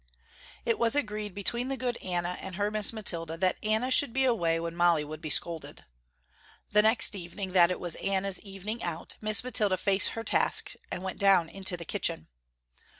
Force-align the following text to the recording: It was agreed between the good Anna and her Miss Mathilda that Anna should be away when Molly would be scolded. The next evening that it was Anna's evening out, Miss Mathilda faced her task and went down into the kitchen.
It 0.65 0.79
was 0.79 0.95
agreed 0.95 1.35
between 1.35 1.67
the 1.67 1.77
good 1.77 1.95
Anna 1.97 2.35
and 2.41 2.55
her 2.55 2.71
Miss 2.71 2.91
Mathilda 2.91 3.37
that 3.37 3.59
Anna 3.61 3.91
should 3.91 4.13
be 4.13 4.25
away 4.25 4.59
when 4.59 4.75
Molly 4.75 5.03
would 5.05 5.21
be 5.21 5.29
scolded. 5.29 5.85
The 6.71 6.81
next 6.81 7.13
evening 7.13 7.51
that 7.51 7.69
it 7.69 7.79
was 7.79 7.93
Anna's 7.97 8.39
evening 8.39 8.81
out, 8.81 9.15
Miss 9.21 9.43
Mathilda 9.43 9.77
faced 9.77 10.09
her 10.17 10.23
task 10.23 10.73
and 10.91 11.03
went 11.03 11.19
down 11.19 11.49
into 11.49 11.77
the 11.77 11.85
kitchen. 11.85 12.29